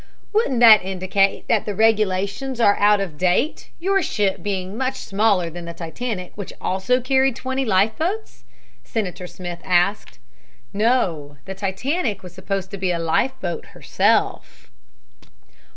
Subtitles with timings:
[0.33, 5.51] "Wouldn't that indicate that the regulations are out of date, your ship being much smaller
[5.51, 8.43] than the Titanic, which also carried twenty life boats?"
[8.83, 10.17] Senator Smith asked.
[10.73, 11.37] "No.
[11.45, 14.71] The Titanic was supposed to be a life boat herself."